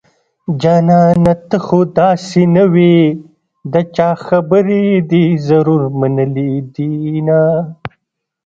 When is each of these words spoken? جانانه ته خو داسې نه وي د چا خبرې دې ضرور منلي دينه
جانانه 0.61 1.33
ته 1.49 1.57
خو 1.65 1.79
داسې 1.99 2.41
نه 2.55 2.63
وي 2.73 2.97
د 3.71 3.75
چا 3.95 4.09
خبرې 4.25 4.85
دې 5.11 5.23
ضرور 5.47 5.81
منلي 5.99 6.51
دينه 6.75 7.41